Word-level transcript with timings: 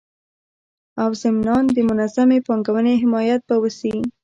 او 1.01 1.09
ضمنان 1.23 1.63
د 1.75 1.77
منظمي 1.89 2.39
پانګوني 2.47 2.93
حمایت 3.03 3.41
به 3.49 3.55
وسي 3.63 3.95